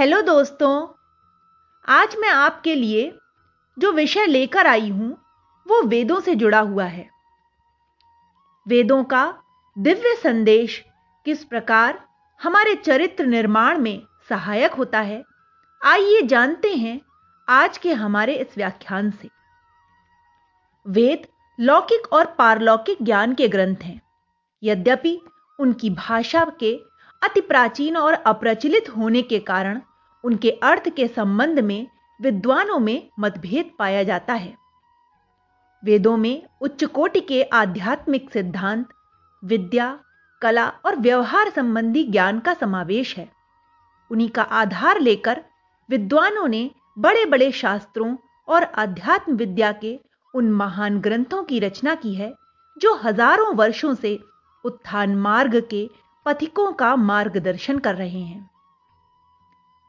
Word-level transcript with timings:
Hello 0.00 0.20
दोस्तों, 0.22 0.86
आज 1.84 2.14
मैं 2.18 2.28
आपके 2.28 2.74
लिए 2.74 3.02
जो 3.76 3.90
विषय 3.92 4.26
लेकर 4.26 4.66
आई 4.66 4.88
हूँ, 4.90 5.10
वो 5.66 5.80
वेदों 5.82 6.20
से 6.20 6.34
जुड़ा 6.34 6.60
हुआ 6.60 6.84
है। 6.84 7.04
वेदों 8.66 9.02
का 9.04 9.22
दिव्य 9.76 10.14
संदेश 10.14 10.80
किस 11.26 11.42
प्रकार 11.44 11.98
हमारे 12.40 12.74
चरित्र 12.74 13.26
निर्माण 13.26 13.78
में 13.78 14.02
सहायक 14.28 14.74
होता 14.74 15.00
है, 15.00 15.22
आइए 15.80 16.22
जानते 16.22 16.68
हैं 16.68 17.00
आज 17.48 17.78
के 17.78 17.92
हमारे 17.94 18.34
इस 18.34 18.56
व्याख्यान 18.56 19.10
से। 19.10 19.28
वेद 20.86 21.26
लौकिक 21.58 22.12
और 22.12 22.34
पारलौकिक 22.38 23.02
ज्ञान 23.02 23.34
के 23.34 23.48
ग्रंथ 23.48 23.84
हैं। 23.84 24.00
यद्यपि 24.62 25.18
उनकी 25.58 25.90
भाषा 25.90 26.44
के 26.60 26.74
अति 27.22 27.40
प्राचीन 27.42 27.96
और 27.96 28.12
अप्रचलित 28.14 28.88
होने 28.88 29.22
के 29.22 29.38
कारण 29.38 29.80
उनके 30.24 30.50
अर्थ 30.50 30.88
के 30.88 31.08
संबंध 31.08 31.58
में, 31.58 31.86
विद्वानों 32.20 32.78
में 32.78 33.08
मतभेद 33.20 33.70
पाया 33.78 34.02
जाता 34.02 34.34
है। 34.34 34.54
वेदों 35.84 36.16
में 36.16 36.42
उच्च 36.60 36.84
कोटि 36.84 37.20
के 37.20 37.42
आध्यात्मिक 37.42 38.30
सिद्धांत, 38.30 38.88
विद्या, 39.44 39.98
कला 40.42 40.66
और 40.68 40.96
व्यवहार 40.96 41.50
संबंधी 41.50 42.04
ज्ञान 42.04 42.40
का 42.40 42.54
समावेश 42.54 43.16
है। 43.18 43.28
उन्हीं 44.10 44.28
का 44.28 44.42
आधार 44.42 45.00
लेकर 45.00 45.44
विद्वानों 45.88 46.48
ने 46.48 46.70
बड़े 46.98 47.24
बड़े 47.24 47.50
शास्त्रों 47.52 48.16
और 48.48 48.62
अध्यात्म 48.62 49.34
विद्या 49.34 49.72
के 49.72 49.98
उन 50.34 50.50
महान 50.50 51.00
ग्रंथों 51.00 51.42
की 51.44 51.58
रचना 51.58 51.94
की 51.94 52.14
है, 52.14 52.32
जो 52.78 52.94
हज़ारों 52.94 53.54
वर्षों 53.54 53.94
से 53.94 54.18
उत्थान 54.64 55.14
मार्ग 55.14 55.60
के 55.70 55.88
पथिकों 56.26 56.72
का 56.72 56.96
मार्गदर्शन 56.96 57.78
कर 57.78 57.94
रहे 57.94 58.20
हैं। 58.20 58.49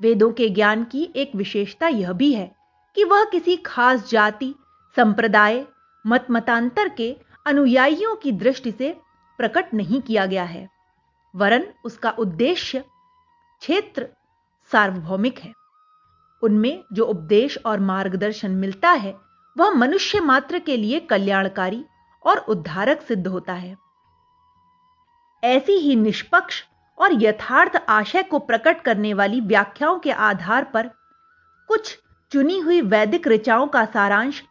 वेदों 0.00 0.32
के 0.32 0.48
ज्ञान 0.48 0.84
की 0.84 1.12
एक 1.16 1.34
विशेषता 1.36 1.88
यह 1.88 2.12
भी 2.12 2.32
है 2.32 2.56
कि 2.94 3.04
वह 3.04 3.24
किसी 3.24 3.56
खास 3.56 4.10
जाति, 4.10 4.54
संप्रदाय 4.96 5.66
मत 6.06 6.26
मतांतर 6.30 6.88
के 6.88 7.16
अनुयायियों 7.46 8.16
की 8.16 8.32
दृष्टि 8.32 8.72
से 8.72 9.00
प्रकट 9.38 9.74
नहीं 9.74 10.00
किया 10.00 10.26
गया 10.26 10.44
है। 10.44 10.68
वरन 11.36 11.66
उसका 11.84 12.10
उद्देश्य 12.10 12.80
क्षेत्र 13.60 14.08
सार्वभौमिक 14.72 15.38
है। 15.38 15.52
उनमें 16.42 16.84
जो 16.92 17.04
उपदेश 17.04 17.58
और 17.66 17.80
मार्गदर्शन 17.80 18.50
मिलता 18.50 18.90
है, 18.90 19.16
वह 19.58 19.70
मनुष्य 19.70 20.20
मात्र 20.20 20.58
के 20.58 20.76
लिए 20.76 21.00
कल्याणकारी 21.00 21.84
और 22.26 22.38
उद्धारक 22.38 23.02
सिद्ध 23.02 23.26
होता 23.26 23.52
है। 23.52 23.76
ऐसी 25.44 25.72
ही 25.72 25.96
निष्पक्ष 25.96 26.64
और 26.98 27.10
यथार्थ 27.12 27.76
आशय 27.88 28.22
को 28.22 28.38
प्रकट 28.38 28.80
करने 28.80 29.14
वाली 29.14 29.40
व्याख्याओं 29.40 29.98
के 29.98 30.10
आधार 30.10 30.64
पर 30.64 30.90
कुछ 31.68 31.98
चुनी 32.32 32.58
हुई 32.58 32.80
वैदिक 32.80 33.28
ऋचाओं 33.28 33.66
का 33.66 33.84
सारांश 33.84 34.42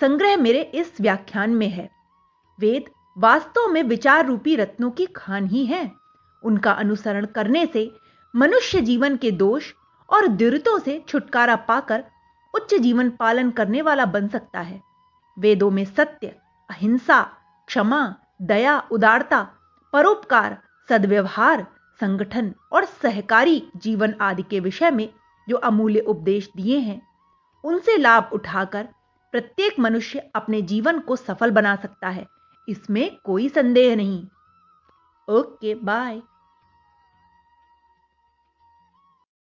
संग्रह 0.00 0.36
मेरे 0.36 0.62
इस 0.62 1.00
व्याख्यान 1.00 1.50
में 1.50 1.68
है। 1.68 1.90
वेद 2.60 2.84
वास्तव 3.18 3.66
में 3.68 3.82
विचार 3.82 4.26
रूपी 4.26 4.56
रत्नों 4.56 4.90
की 4.90 5.06
खान 5.06 5.46
ही 5.46 5.66
है। 5.66 5.90
उनका 6.44 6.72
अनुसरण 6.72 7.26
करने 7.26 7.66
से 7.66 7.90
मनुष्य 8.36 8.80
जीवन 8.80 9.16
के 9.16 9.30
दोष 9.30 9.72
और 10.10 10.26
दुरितों 10.26 10.78
से 10.78 11.04
छुटकारा 11.08 11.56
पाकर 11.56 12.04
उच्च 12.54 12.74
जीवन 12.74 13.10
पालन 13.10 13.50
करने 13.50 13.82
वाला 13.82 14.06
बन 14.06 14.28
सकता 14.28 14.60
है। 14.60 14.80
वेदों 15.38 15.70
में 15.70 15.84
सत्य, 15.84 16.26
अहिंसा, 16.70 17.22
क्षमा, 17.66 18.14
दया, 18.42 18.78
उदारता, 18.90 19.42
परोपकार, 19.92 20.58
सद्व्यवहार 20.88 21.66
संगठन 22.00 22.54
और 22.72 22.84
सहकारी 22.84 23.68
जीवन 23.76 24.14
आदि 24.20 24.42
के 24.42 24.60
विषय 24.60 24.90
में 24.90 25.14
जो 25.48 25.56
अमूल्य 25.56 26.00
उपदेश 26.00 26.50
दिए 26.56 26.78
हैं, 26.78 27.02
उनसे 27.64 27.96
लाभ 27.96 28.30
उठाकर 28.32 28.88
प्रत्येक 29.32 29.80
मनुष्य 29.80 30.30
अपने 30.34 30.62
जीवन 30.62 30.98
को 30.98 31.16
सफल 31.16 31.50
बना 31.50 31.76
सकता 31.76 32.08
है। 32.08 32.26
इसमें 32.68 33.16
कोई 33.24 33.48
संदेह 33.48 33.96
नहीं। 33.96 34.26
Okay, 35.28 35.74
bye. 35.74 36.22